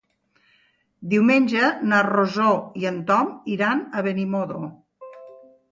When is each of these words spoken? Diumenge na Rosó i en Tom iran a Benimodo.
Diumenge 1.11 1.69
na 1.91 2.01
Rosó 2.09 2.49
i 2.83 2.89
en 2.93 2.99
Tom 3.13 3.31
iran 3.59 3.87
a 4.01 4.05
Benimodo. 4.11 4.65